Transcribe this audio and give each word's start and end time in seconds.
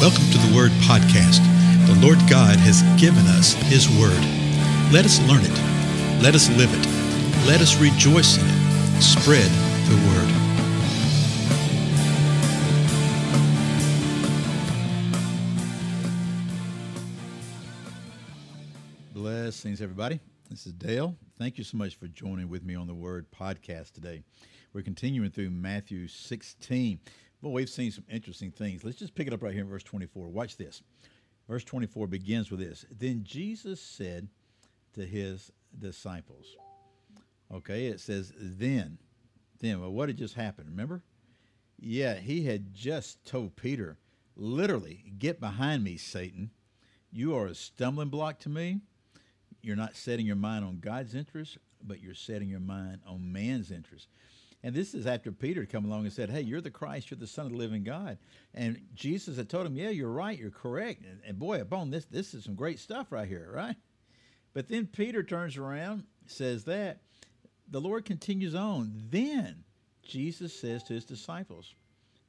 Welcome 0.00 0.30
to 0.30 0.38
the 0.38 0.56
Word 0.56 0.70
Podcast. 0.88 1.44
The 1.86 1.94
Lord 2.00 2.16
God 2.20 2.56
has 2.56 2.80
given 2.98 3.26
us 3.26 3.52
His 3.52 3.86
Word. 3.86 4.18
Let 4.90 5.04
us 5.04 5.20
learn 5.28 5.42
it. 5.44 6.22
Let 6.22 6.34
us 6.34 6.48
live 6.56 6.72
it. 6.72 6.86
Let 7.46 7.60
us 7.60 7.78
rejoice 7.78 8.38
in 8.38 8.46
it. 8.46 9.02
Spread 9.02 9.50
the 9.90 9.96
Word. 10.08 10.30
Blessings, 19.12 19.82
everybody. 19.82 20.18
This 20.48 20.66
is 20.66 20.72
Dale. 20.72 21.14
Thank 21.38 21.58
you 21.58 21.64
so 21.64 21.76
much 21.76 21.96
for 21.96 22.08
joining 22.08 22.48
with 22.48 22.64
me 22.64 22.74
on 22.74 22.86
the 22.86 22.94
Word 22.94 23.26
Podcast 23.30 23.92
today. 23.92 24.22
We're 24.72 24.80
continuing 24.80 25.30
through 25.30 25.50
Matthew 25.50 26.08
16. 26.08 27.00
Well, 27.42 27.52
we've 27.52 27.70
seen 27.70 27.90
some 27.90 28.04
interesting 28.10 28.50
things. 28.50 28.84
Let's 28.84 28.98
just 28.98 29.14
pick 29.14 29.26
it 29.26 29.32
up 29.32 29.42
right 29.42 29.52
here 29.52 29.62
in 29.62 29.68
verse 29.68 29.82
24. 29.82 30.28
Watch 30.28 30.56
this. 30.56 30.82
Verse 31.48 31.64
24 31.64 32.06
begins 32.06 32.50
with 32.50 32.60
this. 32.60 32.84
Then 32.90 33.24
Jesus 33.24 33.80
said 33.80 34.28
to 34.94 35.04
his 35.06 35.50
disciples, 35.78 36.56
okay, 37.52 37.86
it 37.86 38.00
says, 38.00 38.32
then, 38.36 38.98
then, 39.60 39.80
well, 39.80 39.90
what 39.90 40.08
had 40.08 40.18
just 40.18 40.34
happened? 40.34 40.68
Remember? 40.68 41.02
Yeah, 41.78 42.14
he 42.14 42.44
had 42.44 42.74
just 42.74 43.24
told 43.24 43.56
Peter, 43.56 43.98
literally, 44.36 45.04
get 45.18 45.40
behind 45.40 45.82
me, 45.82 45.96
Satan. 45.96 46.50
You 47.10 47.34
are 47.34 47.46
a 47.46 47.54
stumbling 47.54 48.10
block 48.10 48.38
to 48.40 48.48
me. 48.48 48.80
You're 49.62 49.76
not 49.76 49.96
setting 49.96 50.26
your 50.26 50.36
mind 50.36 50.64
on 50.64 50.78
God's 50.78 51.14
interest, 51.14 51.58
but 51.82 52.00
you're 52.00 52.14
setting 52.14 52.48
your 52.48 52.60
mind 52.60 53.00
on 53.06 53.32
man's 53.32 53.70
interest. 53.70 54.08
And 54.62 54.74
this 54.74 54.92
is 54.92 55.06
after 55.06 55.32
Peter 55.32 55.62
had 55.62 55.70
come 55.70 55.86
along 55.86 56.04
and 56.04 56.12
said, 56.12 56.30
Hey, 56.30 56.42
you're 56.42 56.60
the 56.60 56.70
Christ, 56.70 57.10
you're 57.10 57.18
the 57.18 57.26
Son 57.26 57.46
of 57.46 57.52
the 57.52 57.58
living 57.58 57.82
God. 57.82 58.18
And 58.54 58.80
Jesus 58.94 59.36
had 59.36 59.48
told 59.48 59.66
him, 59.66 59.76
Yeah, 59.76 59.90
you're 59.90 60.10
right, 60.10 60.38
you're 60.38 60.50
correct. 60.50 61.04
And, 61.04 61.20
and 61.26 61.38
boy, 61.38 61.60
upon 61.60 61.90
this, 61.90 62.04
this 62.04 62.34
is 62.34 62.44
some 62.44 62.54
great 62.54 62.78
stuff 62.78 63.10
right 63.10 63.28
here, 63.28 63.50
right? 63.52 63.76
But 64.52 64.68
then 64.68 64.86
Peter 64.86 65.22
turns 65.22 65.56
around, 65.56 66.04
says 66.26 66.64
that. 66.64 67.00
The 67.68 67.80
Lord 67.80 68.04
continues 68.04 68.54
on. 68.54 68.92
Then 69.10 69.62
Jesus 70.02 70.52
says 70.52 70.82
to 70.84 70.92
his 70.92 71.04
disciples, 71.04 71.74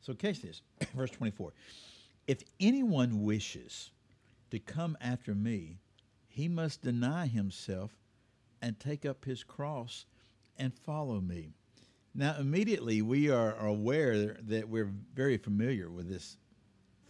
So 0.02 0.14
catch 0.14 0.42
this, 0.42 0.62
verse 0.96 1.10
24. 1.12 1.52
If 2.28 2.44
anyone 2.60 3.24
wishes 3.24 3.90
to 4.52 4.60
come 4.60 4.96
after 5.02 5.34
me, 5.34 5.80
he 6.28 6.48
must 6.48 6.84
deny 6.84 7.26
himself 7.26 7.92
and 8.62 8.80
take 8.80 9.06
up 9.06 9.26
his 9.26 9.44
cross 9.44 10.06
and 10.58 10.74
follow 10.74 11.20
me. 11.20 11.56
Now, 12.14 12.36
immediately 12.38 13.02
we 13.02 13.30
are 13.30 13.56
aware 13.58 14.38
that 14.48 14.68
we're 14.68 14.92
very 15.14 15.38
familiar 15.38 15.90
with 15.90 16.10
this 16.10 16.38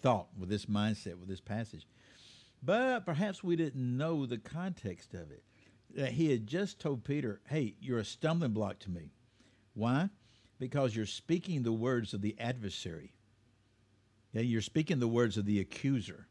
thought, 0.02 0.27
with 0.38 0.49
this 0.49 0.67
mindset, 0.67 1.16
with 1.16 1.27
this 1.27 1.41
passage. 1.41 1.88
But 2.63 3.05
perhaps 3.05 3.44
we 3.44 3.55
didn't 3.55 3.97
know 3.97 4.25
the 4.25 4.38
context 4.38 5.13
of 5.13 5.31
it. 5.31 5.44
That 5.95 6.11
he 6.11 6.31
had 6.31 6.47
just 6.47 6.79
told 6.79 7.03
Peter, 7.03 7.41
hey, 7.47 7.75
you're 7.81 7.99
a 7.99 8.05
stumbling 8.05 8.53
block 8.53 8.79
to 8.79 8.91
me. 8.91 9.11
Why? 9.73 10.09
Because 10.59 10.95
you're 10.95 11.05
speaking 11.05 11.63
the 11.63 11.73
words 11.73 12.13
of 12.13 12.22
the 12.22 12.35
adversary. 12.39 13.13
Yeah, 14.31 14.41
you're 14.41 14.61
speaking 14.61 14.99
the 14.99 15.07
words 15.07 15.38
of 15.38 15.45
the 15.45 15.59
accuser. 15.59 16.27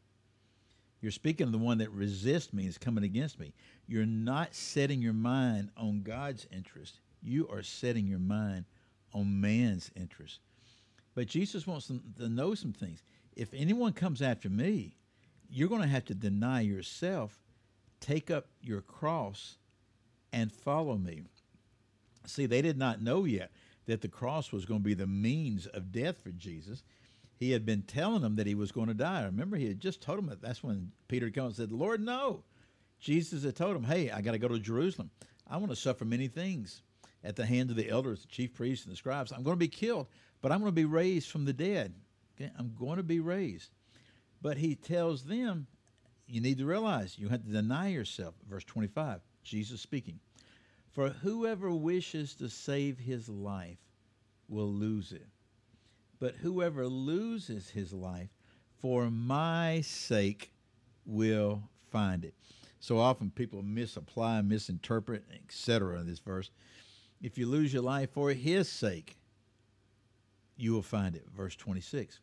You're 1.01 1.11
speaking 1.11 1.45
of 1.45 1.51
the 1.51 1.57
one 1.57 1.79
that 1.79 1.91
resists 1.91 2.53
me, 2.53 2.65
is 2.65 2.77
coming 2.77 3.03
against 3.03 3.39
me. 3.39 3.53
You're 3.85 4.05
not 4.05 4.55
setting 4.55 5.01
your 5.01 5.13
mind 5.13 5.69
on 5.75 6.01
God's 6.01 6.47
interest 6.51 7.01
you 7.21 7.47
are 7.49 7.63
setting 7.63 8.07
your 8.07 8.19
mind 8.19 8.65
on 9.13 9.41
man's 9.41 9.91
interest. 9.95 10.39
But 11.15 11.27
Jesus 11.27 11.67
wants 11.67 11.87
them 11.87 12.01
to 12.17 12.29
know 12.29 12.55
some 12.55 12.73
things. 12.73 13.03
If 13.35 13.53
anyone 13.53 13.93
comes 13.93 14.21
after 14.21 14.49
me, 14.49 14.95
you're 15.49 15.69
going 15.69 15.81
to 15.81 15.87
have 15.87 16.05
to 16.05 16.15
deny 16.15 16.61
yourself, 16.61 17.37
take 17.99 18.31
up 18.31 18.47
your 18.61 18.81
cross, 18.81 19.57
and 20.31 20.51
follow 20.51 20.97
me. 20.97 21.23
See, 22.25 22.45
they 22.45 22.61
did 22.61 22.77
not 22.77 23.01
know 23.01 23.25
yet 23.25 23.51
that 23.87 24.01
the 24.01 24.07
cross 24.07 24.51
was 24.51 24.65
going 24.65 24.79
to 24.79 24.85
be 24.85 24.93
the 24.93 25.07
means 25.07 25.65
of 25.67 25.91
death 25.91 26.17
for 26.21 26.29
Jesus. 26.29 26.83
He 27.35 27.51
had 27.51 27.65
been 27.65 27.81
telling 27.81 28.21
them 28.21 28.35
that 28.35 28.47
he 28.47 28.55
was 28.55 28.71
going 28.71 28.87
to 28.87 28.93
die. 28.93 29.23
Remember, 29.23 29.57
he 29.57 29.67
had 29.67 29.79
just 29.79 30.01
told 30.01 30.19
them 30.19 30.27
that. 30.27 30.41
That's 30.41 30.63
when 30.63 30.91
Peter 31.07 31.29
came 31.29 31.45
and 31.45 31.55
said, 31.55 31.71
Lord, 31.71 31.99
no. 31.99 32.43
Jesus 32.99 33.43
had 33.43 33.55
told 33.55 33.75
him, 33.75 33.83
hey, 33.83 34.11
I 34.11 34.21
got 34.21 34.33
to 34.33 34.37
go 34.37 34.47
to 34.47 34.59
Jerusalem. 34.59 35.09
I 35.49 35.57
want 35.57 35.71
to 35.71 35.75
suffer 35.75 36.05
many 36.05 36.27
things 36.27 36.83
at 37.23 37.35
the 37.35 37.45
hands 37.45 37.71
of 37.71 37.77
the 37.77 37.89
elders, 37.89 38.21
the 38.21 38.27
chief 38.27 38.53
priests, 38.53 38.85
and 38.85 38.93
the 38.93 38.97
scribes. 38.97 39.31
I'm 39.31 39.43
going 39.43 39.55
to 39.55 39.59
be 39.59 39.67
killed, 39.67 40.07
but 40.41 40.51
I'm 40.51 40.59
going 40.59 40.71
to 40.71 40.75
be 40.75 40.85
raised 40.85 41.29
from 41.29 41.45
the 41.45 41.53
dead. 41.53 41.93
Okay? 42.35 42.51
I'm 42.57 42.73
going 42.77 42.97
to 42.97 43.03
be 43.03 43.19
raised. 43.19 43.69
But 44.41 44.57
he 44.57 44.75
tells 44.75 45.23
them, 45.23 45.67
you 46.27 46.41
need 46.41 46.57
to 46.57 46.65
realize 46.65 47.19
you 47.19 47.29
have 47.29 47.43
to 47.43 47.51
deny 47.51 47.89
yourself. 47.89 48.35
Verse 48.49 48.63
25, 48.63 49.19
Jesus 49.43 49.81
speaking. 49.81 50.19
For 50.91 51.09
whoever 51.09 51.71
wishes 51.71 52.33
to 52.35 52.49
save 52.49 52.97
his 52.97 53.29
life 53.29 53.77
will 54.47 54.71
lose 54.71 55.11
it. 55.11 55.27
But 56.19 56.35
whoever 56.35 56.87
loses 56.87 57.69
his 57.69 57.93
life 57.93 58.29
for 58.79 59.09
my 59.09 59.81
sake 59.81 60.51
will 61.05 61.63
find 61.91 62.25
it. 62.25 62.33
So 62.79 62.97
often 62.97 63.29
people 63.29 63.61
misapply, 63.61 64.41
misinterpret, 64.41 65.23
etc. 65.33 65.99
In 65.99 66.07
this 66.07 66.19
verse. 66.19 66.49
If 67.21 67.37
you 67.37 67.45
lose 67.45 67.71
your 67.71 67.83
life 67.83 68.09
for 68.11 68.31
his 68.31 68.67
sake, 68.67 69.15
you 70.57 70.73
will 70.73 70.81
find 70.81 71.15
it. 71.15 71.27
Verse 71.35 71.55
26. 71.55 72.19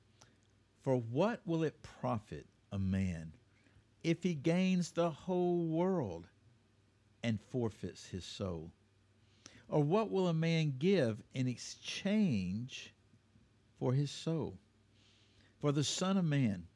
For 0.81 0.97
what 0.97 1.41
will 1.47 1.62
it 1.62 1.82
profit 1.82 2.47
a 2.72 2.78
man 2.78 3.32
if 4.03 4.22
he 4.22 4.34
gains 4.34 4.91
the 4.91 5.10
whole 5.10 5.66
world 5.66 6.26
and 7.22 7.41
forfeits 7.41 8.06
his 8.08 8.25
soul? 8.25 8.72
Or 9.69 9.82
what 9.82 10.10
will 10.10 10.28
a 10.28 10.34
man 10.34 10.75
give 10.78 11.22
in 11.34 11.47
exchange 11.47 12.94
for 13.78 13.92
his 13.92 14.10
soul? 14.10 14.58
For 15.60 15.72
the 15.72 15.84
Son 15.84 16.16
of 16.16 16.25
Man 16.25 16.66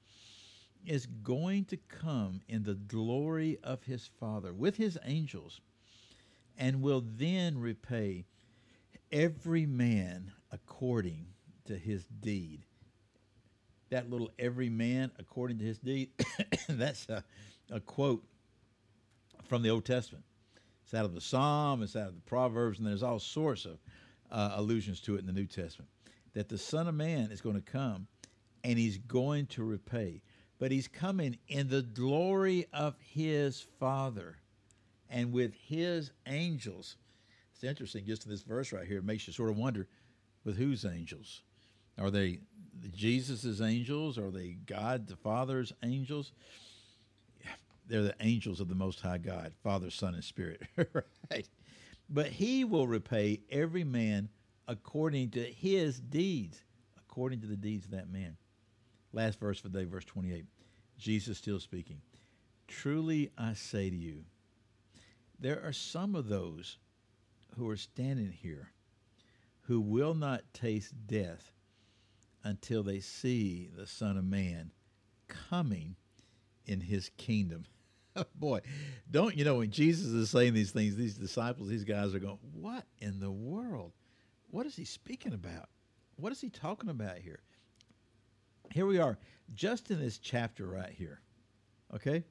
is 0.85 1.07
going 1.07 1.65
to 1.67 1.77
come 1.77 2.43
in 2.49 2.65
the 2.65 2.75
glory 2.75 3.59
of 3.63 3.85
his 3.85 4.07
Father 4.07 4.53
with 4.53 4.77
his 4.77 4.99
angels 5.05 5.61
and 6.59 6.83
will 6.83 7.05
then 7.17 7.59
repay 7.59 8.25
every 9.11 9.67
man 9.67 10.33
according 10.51 11.27
to 11.67 11.77
his 11.77 12.05
deed. 12.21 12.65
That 13.91 14.11
little 14.11 14.31
every 14.39 14.71
man 14.71 15.11
according 15.19 15.59
to 15.59 15.65
his 15.65 15.79
deed, 15.79 16.11
that's 16.69 17.09
a, 17.09 17.23
a 17.71 17.81
quote 17.81 18.25
from 19.45 19.63
the 19.63 19.71
Old 19.71 19.85
Testament. 19.85 20.25
It's 20.85 20.95
out 20.95 21.05
of 21.05 21.15
the 21.15 21.21
Psalm, 21.21 21.83
it's 21.83 21.97
out 21.97 22.09
of 22.09 22.15
the 22.15 22.21
Proverbs, 22.23 22.79
and 22.79 22.87
there's 22.87 23.03
all 23.03 23.19
sorts 23.19 23.65
of 23.65 23.79
uh, 24.31 24.53
allusions 24.57 25.01
to 25.03 25.17
it 25.17 25.21
in 25.21 25.27
the 25.27 25.33
New 25.33 25.47
Testament. 25.47 25.91
That 26.35 26.49
the 26.49 26.59
Son 26.59 26.89
of 26.89 26.95
Man 26.95 27.31
is 27.31 27.41
going 27.41 27.57
to 27.57 27.63
come 27.63 28.07
and 28.65 28.79
he's 28.79 28.99
going 28.99 29.47
to 29.47 29.63
repay, 29.65 30.23
but 30.59 30.71
he's 30.71 30.89
coming 30.89 31.39
in 31.49 31.69
the 31.69 31.83
glory 31.83 32.67
of 32.73 32.97
his 33.01 33.67
Father 33.79 34.39
and 35.13 35.33
with 35.33 35.55
his 35.55 36.11
angels. 36.27 36.97
It's 37.53 37.63
interesting, 37.63 38.07
just 38.07 38.25
in 38.25 38.31
this 38.31 38.43
verse 38.43 38.73
right 38.73 38.87
here, 38.87 38.99
it 38.99 39.05
makes 39.05 39.27
you 39.27 39.33
sort 39.33 39.51
of 39.51 39.59
wonder 39.59 39.87
with 40.45 40.57
whose 40.57 40.85
angels? 40.85 41.43
Are 41.99 42.11
they 42.11 42.41
Jesus' 42.97 43.61
angels? 43.61 44.19
Are 44.19 44.31
they 44.31 44.57
God 44.67 45.07
the 45.07 45.17
Father's 45.17 45.73
angels? 45.85 46.33
They're 47.87 48.03
the 48.03 48.15
angels 48.21 48.61
of 48.61 48.69
the 48.69 48.75
Most 48.75 49.01
High 49.01 49.19
God, 49.19 49.53
Father, 49.63 49.91
Son, 49.91 50.15
and 50.15 50.25
Spirit, 50.25 50.63
right? 51.31 51.49
But 52.09 52.27
he 52.27 52.65
will 52.65 52.87
repay 52.87 53.41
every 53.51 53.85
man 53.85 54.29
according 54.67 55.31
to 55.31 55.43
his 55.43 56.01
deeds, 56.01 56.63
according 56.97 57.41
to 57.43 57.47
the 57.47 57.57
deeds 57.57 57.85
of 57.85 57.91
that 57.91 58.11
man. 58.11 58.37
Last 59.13 59.39
verse 59.39 59.61
for 59.61 59.69
the 59.69 59.79
day, 59.81 59.85
verse 59.85 60.05
28. 60.07 60.47
Jesus 60.99 61.37
still 61.37 61.61
speaking. 61.61 62.01
Truly 62.69 63.31
I 63.37 63.53
say 63.53 63.91
to 63.91 63.97
you, 63.97 64.25
there 65.43 65.61
are 65.65 65.73
some 65.73 66.15
of 66.15 66.29
those 66.29 66.79
who 67.57 67.69
are 67.69 67.77
standing 67.77 68.31
here 68.31 68.71
who 69.63 69.81
will 69.81 70.15
not 70.15 70.43
taste 70.55 70.95
death 71.07 71.53
until 72.45 72.83
they 72.83 73.01
see 73.01 73.69
the 73.77 73.87
Son 73.87 74.17
of 74.17 74.25
Man 74.25 74.71
coming 75.29 75.97
in 76.65 76.81
his 76.81 77.11
kingdom. 77.17 77.65
Boy, 78.37 78.61
don't 79.11 79.37
you 79.37 79.45
know 79.45 79.57
when 79.57 79.71
Jesus 79.71 80.07
is 80.07 80.31
saying 80.31 80.55
these 80.55 80.71
things, 80.71 80.95
these 80.95 81.17
disciples, 81.17 81.69
these 81.69 81.85
guys 81.85 82.15
are 82.15 82.21
going, 82.21 82.39
What 82.53 82.85
in 83.01 83.19
the 83.19 83.31
world? 83.31 83.93
What 84.51 84.67
is 84.67 84.77
he 84.77 84.85
speaking 84.85 85.35
about? 85.35 85.69
What 86.17 86.31
is 86.31 86.41
he 86.41 86.51
talking 86.51 86.91
about 86.91 87.19
here? 87.19 87.41
Here 88.71 88.87
we 88.87 88.99
are, 88.99 89.19
just 89.55 89.91
in 89.91 89.99
this 89.99 90.19
chapter 90.19 90.67
right 90.67 90.93
here. 90.93 91.21
Okay? 91.93 92.25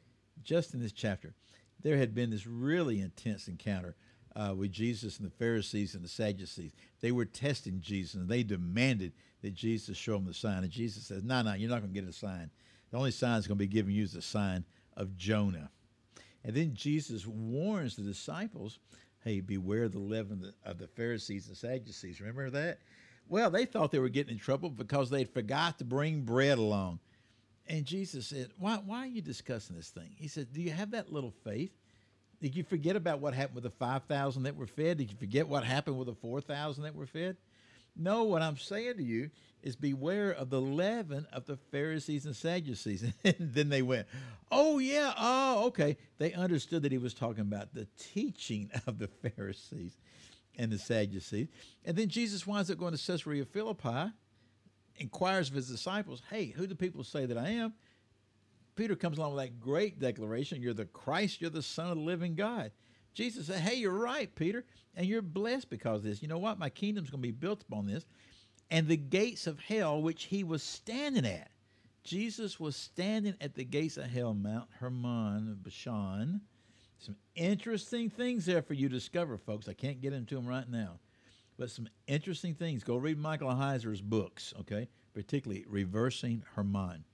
Just 0.44 0.74
in 0.74 0.80
this 0.80 0.94
chapter 0.94 1.34
there 1.84 1.98
had 1.98 2.14
been 2.14 2.30
this 2.30 2.48
really 2.48 3.02
intense 3.02 3.48
encounter 3.48 3.96
uh, 4.36 4.54
with 4.56 4.72
Jesus 4.72 5.18
and 5.18 5.28
the 5.28 5.36
Pharisees 5.36 5.96
and 5.96 6.04
the 6.04 6.10
Sadducees. 6.10 6.72
They 7.02 7.12
were 7.12 7.26
testing 7.26 7.82
Jesus 7.82 8.16
and 8.16 8.30
they 8.30 8.44
demanded 8.44 9.14
that 9.42 9.54
Jesus 9.54 9.98
show 9.98 10.14
them 10.14 10.26
the 10.26 10.34
sign. 10.34 10.64
And 10.64 10.72
Jesus 10.72 11.06
says, 11.06 11.24
No, 11.24 11.42
no, 11.42 11.54
you're 11.54 11.70
not 11.70 11.82
going 11.82 11.94
to 11.94 12.00
get 12.00 12.10
a 12.10 12.14
sign. 12.14 12.50
The 12.92 12.98
only 12.98 13.12
sign 13.12 13.36
that's 13.36 13.48
going 13.48 13.58
to 13.58 13.66
be 13.66 13.68
given 13.68 13.94
you 13.94 14.04
is 14.04 14.14
the 14.14 14.22
sign 14.22 14.66
of 14.96 15.18
Jonah. 15.18 15.70
And 16.44 16.56
then 16.56 16.74
Jesus 16.74 17.26
warns 17.26 17.96
the 17.96 18.04
disciples, 18.04 18.80
hey, 19.24 19.40
beware 19.40 19.88
the 19.88 20.00
leaven 20.00 20.52
of 20.66 20.78
the 20.78 20.88
Pharisees 20.88 21.48
and 21.48 21.58
Sadducees. 21.58 22.20
Remember 22.20 22.50
that? 22.50 22.80
Well, 23.28 23.50
they 23.50 23.66
thought 23.66 23.92
they 23.92 24.00
were 24.00 24.10
getting 24.10 24.34
in 24.34 24.40
trouble 24.40 24.70
because 24.70 25.10
they'd 25.10 25.30
forgot 25.30 25.78
to 25.78 25.86
bring 25.86 26.22
bread 26.22 26.58
along. 26.58 27.00
And 27.72 27.86
Jesus 27.86 28.28
said, 28.28 28.50
why, 28.60 28.82
why 28.86 28.98
are 29.00 29.08
you 29.08 29.22
discussing 29.22 29.78
this 29.78 29.88
thing? 29.88 30.10
He 30.18 30.28
said, 30.28 30.52
Do 30.52 30.62
you 30.62 30.72
have 30.72 30.92
that 30.92 31.14
little 31.14 31.34
faith? 31.46 31.72
Did 32.42 32.54
you 32.54 32.64
forget 32.66 32.98
about 32.98 33.22
what 33.22 33.34
happened 33.34 33.56
with 33.56 33.64
the 33.64 33.70
5,000 33.70 34.44
that 34.44 34.58
were 34.58 34.68
fed? 34.68 34.98
Did 34.98 35.10
you 35.10 35.16
forget 35.18 35.48
what 35.48 35.64
happened 35.64 35.98
with 35.98 36.08
the 36.08 36.16
4,000 36.16 36.84
that 36.84 36.94
were 36.94 37.06
fed? 37.06 37.38
No, 37.96 38.24
what 38.24 38.42
I'm 38.42 38.58
saying 38.58 38.98
to 38.98 39.04
you 39.04 39.30
is 39.64 39.78
beware 39.78 40.32
of 40.32 40.50
the 40.50 40.60
leaven 40.60 41.26
of 41.32 41.46
the 41.46 41.56
Pharisees 41.56 42.26
and 42.26 42.36
Sadducees. 42.36 43.06
and 43.24 43.36
then 43.40 43.70
they 43.70 43.82
went, 43.82 44.06
Oh, 44.52 44.80
yeah, 44.80 45.14
oh, 45.18 45.68
okay. 45.68 45.96
They 46.18 46.34
understood 46.34 46.84
that 46.84 46.92
he 46.92 46.98
was 46.98 47.14
talking 47.14 47.42
about 47.42 47.74
the 47.74 47.88
teaching 47.98 48.70
of 48.86 49.00
the 49.00 49.08
Pharisees 49.08 49.96
and 50.58 50.74
the 50.74 50.78
Sadducees. 50.78 51.48
And 51.86 51.96
then 51.96 52.10
Jesus 52.10 52.46
winds 52.46 52.70
up 52.70 52.78
going 52.78 52.98
to 52.98 53.02
Caesarea 53.02 53.46
Philippi, 53.46 54.12
inquires 54.98 55.50
of 55.50 55.56
his 55.56 55.68
disciples, 55.68 56.22
Hey, 56.30 56.48
who 56.48 56.68
do 56.68 56.76
people 56.76 57.04
say 57.04 57.26
that 57.26 57.38
I 57.38 57.50
am? 57.50 57.74
Peter 58.76 58.96
comes 58.96 59.18
along 59.18 59.36
with 59.36 59.44
that 59.44 59.60
great 59.60 60.00
declaration 60.00 60.62
You're 60.62 60.74
the 60.74 60.86
Christ, 60.86 61.42
you're 61.42 61.50
the 61.50 61.62
Son 61.62 61.90
of 61.90 61.98
the 61.98 62.04
living 62.04 62.36
God. 62.36 62.72
Jesus 63.14 63.48
said, 63.48 63.60
Hey, 63.60 63.76
you're 63.76 63.92
right, 63.92 64.34
Peter, 64.36 64.66
and 64.96 65.06
you're 65.06 65.22
blessed 65.22 65.70
because 65.70 66.00
of 66.00 66.04
this. 66.04 66.22
You 66.22 66.28
know 66.28 66.40
what? 66.40 66.60
My 66.60 66.70
kingdom's 66.70 67.10
going 67.10 67.22
to 67.22 67.28
be 67.28 67.32
built 67.32 67.62
upon 67.62 67.86
this. 67.86 68.06
And 68.70 68.88
the 68.88 68.98
gates 68.98 69.48
of 69.48 69.60
hell, 69.60 70.02
which 70.02 70.26
he 70.26 70.44
was 70.44 70.64
standing 70.64 71.26
at, 71.26 71.52
Jesus 72.04 72.60
was 72.60 72.76
standing 72.76 73.36
at 73.42 73.54
the 73.54 73.66
gates 73.66 73.98
of 73.98 74.06
hell, 74.06 74.34
Mount 74.34 74.70
Hermon, 74.80 75.60
Bashan. 75.62 76.42
Some 76.98 77.16
interesting 77.36 78.10
things 78.10 78.46
there 78.46 78.62
for 78.62 78.74
you 78.74 78.88
to 78.88 78.96
discover, 78.96 79.38
folks. 79.38 79.68
I 79.68 79.74
can't 79.74 80.02
get 80.02 80.14
into 80.14 80.36
them 80.36 80.48
right 80.48 80.70
now, 80.70 81.00
but 81.62 81.70
some 81.70 81.88
interesting 82.08 82.56
things. 82.56 82.84
Go 82.84 82.98
read 82.98 83.20
Michael 83.20 83.52
Heiser's 83.52 84.02
books, 84.02 84.52
okay? 84.62 84.90
Particularly 85.14 85.64
Reversing 85.70 86.44
Hermon. 86.56 87.06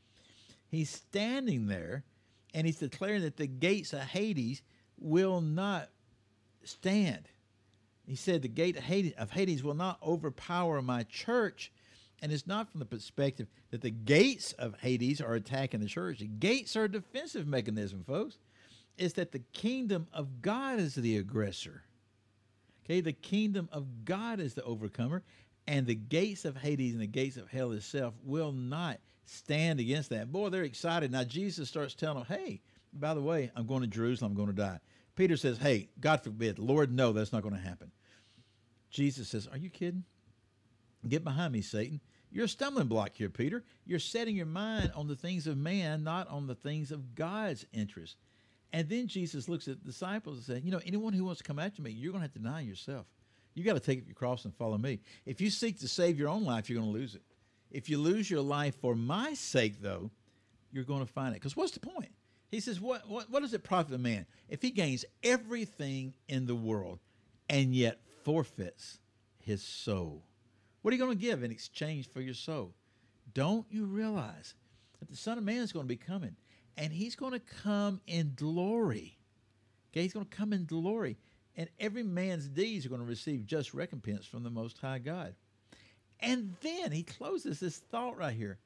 He's 0.70 0.90
standing 0.90 1.68
there 1.68 2.06
and 2.54 2.66
he's 2.66 2.78
declaring 2.80 3.24
that 3.24 3.36
the 3.36 3.48
gates 3.48 3.92
of 3.92 4.00
Hades 4.00 4.62
will 4.98 5.42
not 5.42 5.90
stand. 6.64 7.28
He 8.06 8.16
said, 8.16 8.42
The 8.42 8.48
gate 8.48 8.78
of 8.78 8.84
Hades, 8.84 9.12
of 9.18 9.32
Hades 9.32 9.66
will 9.66 9.74
not 9.74 10.00
overpower 10.02 10.82
my 10.82 11.04
church. 11.04 11.74
And 12.22 12.32
it's 12.32 12.48
not 12.48 12.72
from 12.72 12.80
the 12.80 12.86
perspective 12.86 13.48
that 13.72 13.82
the 13.82 13.92
gates 13.92 14.54
of 14.54 14.80
Hades 14.80 15.20
are 15.20 15.34
attacking 15.34 15.82
the 15.82 15.88
church. 15.88 16.20
The 16.20 16.28
gates 16.28 16.78
are 16.78 16.86
a 16.86 16.92
defensive 16.92 17.48
mechanism, 17.48 18.06
folks. 18.08 18.38
It's 18.98 19.16
that 19.16 19.34
the 19.34 19.44
kingdom 19.52 20.08
of 20.14 20.42
God 20.42 20.80
is 20.80 20.96
the 20.96 21.18
aggressor. 21.18 21.84
Okay, 22.88 23.02
the 23.02 23.12
kingdom 23.12 23.68
of 23.74 24.06
God 24.06 24.40
is 24.40 24.54
the 24.54 24.64
overcomer, 24.64 25.22
and 25.68 25.86
the 25.86 25.96
gates 25.96 26.46
of 26.46 26.56
Hades 26.56 26.94
and 26.94 27.02
the 27.02 27.08
gates 27.08 27.36
of 27.36 27.50
hell 27.50 27.74
itself 27.74 28.14
will 28.24 28.54
not 28.54 29.00
stand 29.26 29.82
against 29.82 30.10
that. 30.12 30.32
Boy, 30.32 30.48
they're 30.48 30.64
excited. 30.64 31.12
Now 31.12 31.26
Jesus 31.26 31.68
starts 31.68 31.94
telling 31.94 32.24
them, 32.24 32.28
hey, 32.30 32.62
by 32.94 33.14
the 33.14 33.22
way, 33.22 33.52
I'm 33.56 33.68
going 33.68 33.82
to 33.82 33.88
Jerusalem, 33.88 34.32
I'm 34.32 34.38
going 34.38 34.48
to 34.48 34.54
die. 34.54 34.80
Peter 35.18 35.36
says, 35.36 35.58
hey, 35.58 35.90
God 36.00 36.24
forbid, 36.24 36.60
Lord, 36.60 36.94
no, 36.94 37.12
that's 37.12 37.34
not 37.34 37.42
going 37.44 37.56
to 37.56 37.62
happen. 37.62 37.92
Jesus 38.90 39.28
says, 39.28 39.48
are 39.52 39.58
you 39.58 39.70
kidding? 39.70 40.06
Get 41.08 41.26
behind 41.26 41.52
me, 41.52 41.62
Satan. 41.62 42.00
You're 42.32 42.46
a 42.46 42.50
stumbling 42.50 42.88
block 42.88 43.12
here, 43.14 43.30
Peter. 43.30 43.64
You're 43.86 44.00
setting 44.00 44.36
your 44.36 44.46
mind 44.46 44.92
on 44.96 45.08
the 45.08 45.16
things 45.16 45.48
of 45.48 45.58
man, 45.58 46.04
not 46.04 46.30
on 46.30 46.48
the 46.48 46.56
things 46.56 46.92
of 46.92 47.16
God's 47.16 47.66
interest. 47.74 48.16
And 48.74 48.90
then 48.90 49.08
Jesus 49.08 49.48
looks 49.48 49.68
at 49.68 49.80
the 49.80 49.86
disciples 49.86 50.38
and 50.38 50.46
says, 50.46 50.64
You 50.64 50.72
know, 50.72 50.82
anyone 50.86 51.14
who 51.14 51.26
wants 51.26 51.40
to 51.40 51.44
come 51.44 51.60
after 51.60 51.82
me, 51.82 51.92
you're 51.92 52.12
going 52.12 52.22
to 52.22 52.26
have 52.26 52.34
to 52.34 52.40
deny 52.40 52.62
yourself. 52.62 53.06
You 53.54 53.64
got 53.64 53.74
to 53.74 53.80
take 53.80 54.00
up 54.00 54.08
your 54.08 54.16
cross 54.16 54.46
and 54.46 54.54
follow 54.54 54.78
me. 54.78 55.00
If 55.26 55.42
you 55.42 55.50
seek 55.50 55.80
to 55.80 55.88
save 55.88 56.20
your 56.20 56.30
own 56.30 56.44
life, 56.44 56.70
you're 56.70 56.80
going 56.80 56.94
to 56.94 57.00
lose 57.00 57.16
it. 57.16 57.24
If 57.72 57.90
you 57.90 57.98
lose 57.98 58.30
your 58.30 58.42
life 58.42 58.76
for 58.80 58.96
my 58.96 59.34
sake, 59.34 59.82
though, 59.82 60.12
you're 60.72 60.84
going 60.84 61.06
to 61.06 61.12
find 61.12 61.34
it. 61.34 61.42
Because 61.42 61.56
what's 61.56 61.72
the 61.72 61.80
point? 61.80 62.12
He 62.50 62.60
says, 62.60 62.80
what, 62.80 63.10
what, 63.10 63.30
what 63.30 63.42
does 63.42 63.54
it 63.54 63.64
profit 63.64 63.94
a 63.96 63.98
man 63.98 64.26
if 64.48 64.62
he 64.62 64.72
gains 64.72 65.06
everything 65.24 66.14
in 66.30 66.46
the 66.46 66.56
world 66.56 67.00
and 67.50 67.74
yet 67.74 68.00
forfeits 68.24 69.00
his 69.40 69.62
soul? 69.62 70.24
What 70.82 70.94
are 70.94 70.96
you 70.96 71.04
going 71.04 71.18
to 71.18 71.22
give 71.22 71.44
in 71.44 71.52
exchange 71.52 72.10
for 72.10 72.22
your 72.22 72.34
soul? 72.34 72.74
Don't 73.34 73.66
you 73.70 73.86
realize 73.86 74.54
that 75.00 75.10
the 75.10 75.18
Son 75.18 75.38
of 75.38 75.44
Man 75.44 75.58
is 75.58 75.74
going 75.74 75.86
to 75.86 75.90
be 75.90 75.98
coming 75.98 76.36
and 76.78 76.94
he's 76.94 77.16
going 77.16 77.34
to 77.34 77.42
come 77.64 78.00
in 78.08 78.34
glory? 78.36 79.18
Okay, 79.92 80.04
he's 80.04 80.14
going 80.14 80.26
to 80.26 80.38
come 80.38 80.54
in 80.54 80.66
glory, 80.66 81.18
and 81.56 81.70
every 81.80 82.04
man's 82.04 82.48
deeds 82.48 82.86
are 82.86 82.90
going 82.90 83.02
to 83.02 83.08
receive 83.08 83.46
just 83.46 83.74
recompense 83.74 84.26
from 84.26 84.44
the 84.44 84.50
Most 84.50 84.78
High 84.78 85.00
God. 85.00 85.34
And 86.20 86.56
then 86.62 86.92
he 86.92 87.04
closes 87.04 87.60
this 87.60 87.78
thought 87.78 88.18
right 88.18 88.36
here. 88.36 88.60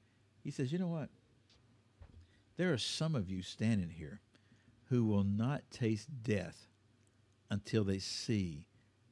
He 0.43 0.51
says, 0.51 0.71
You 0.71 0.79
know 0.79 0.87
what? 0.87 1.09
There 2.57 2.73
are 2.73 2.77
some 2.77 3.15
of 3.15 3.29
you 3.29 3.41
standing 3.41 3.89
here 3.89 4.21
who 4.89 5.05
will 5.05 5.23
not 5.23 5.63
taste 5.71 6.09
death 6.21 6.67
until 7.49 7.83
they 7.83 7.99
see 7.99 8.65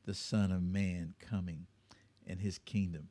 the 0.05 0.13
Son 0.13 0.51
of 0.51 0.61
Man 0.61 1.13
coming 1.19 1.67
in 2.25 2.39
his 2.39 2.57
kingdom. 2.59 3.09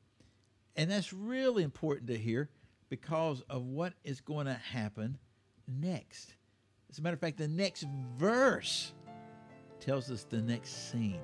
And 0.76 0.90
that's 0.90 1.12
really 1.12 1.62
important 1.62 2.08
to 2.08 2.16
hear 2.16 2.50
because 2.88 3.42
of 3.50 3.62
what 3.62 3.94
is 4.04 4.20
going 4.20 4.46
to 4.46 4.54
happen 4.54 5.18
next. 5.68 6.34
As 6.90 6.98
a 6.98 7.02
matter 7.02 7.14
of 7.14 7.20
fact, 7.20 7.36
the 7.36 7.48
next 7.48 7.86
verse 8.16 8.92
tells 9.80 10.10
us 10.10 10.24
the 10.24 10.40
next 10.40 10.90
scene. 10.90 11.20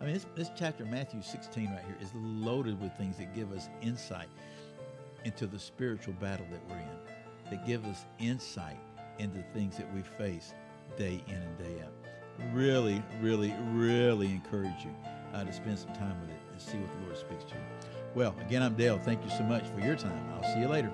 I 0.00 0.04
mean, 0.04 0.14
this, 0.14 0.26
this 0.36 0.50
chapter, 0.56 0.84
Matthew 0.84 1.22
16, 1.22 1.70
right 1.70 1.84
here, 1.84 1.96
is 2.00 2.10
loaded 2.14 2.80
with 2.80 2.92
things 2.94 3.18
that 3.18 3.34
give 3.34 3.52
us 3.52 3.68
insight 3.82 4.28
into 5.24 5.46
the 5.46 5.58
spiritual 5.58 6.14
battle 6.14 6.46
that 6.50 6.60
we're 6.68 6.76
in, 6.76 7.50
that 7.50 7.66
give 7.66 7.84
us 7.84 8.06
insight 8.18 8.78
into 9.18 9.42
things 9.52 9.76
that 9.76 9.92
we 9.94 10.02
face 10.02 10.54
day 10.96 11.22
in 11.26 11.34
and 11.34 11.58
day 11.58 11.82
out. 11.82 11.92
Really, 12.54 13.02
really, 13.20 13.54
really 13.72 14.26
encourage 14.28 14.84
you 14.84 14.94
uh, 15.34 15.44
to 15.44 15.52
spend 15.52 15.78
some 15.78 15.92
time 15.92 16.18
with 16.22 16.30
it 16.30 16.40
and 16.50 16.60
see 16.60 16.78
what 16.78 16.90
the 16.98 17.06
Lord 17.06 17.18
speaks 17.18 17.44
to 17.44 17.54
you. 17.54 17.60
Well, 18.14 18.34
again, 18.40 18.62
I'm 18.62 18.74
Dale. 18.74 18.98
Thank 18.98 19.22
you 19.22 19.30
so 19.30 19.42
much 19.42 19.68
for 19.68 19.80
your 19.80 19.96
time. 19.96 20.32
I'll 20.34 20.54
see 20.54 20.60
you 20.60 20.68
later. 20.68 20.90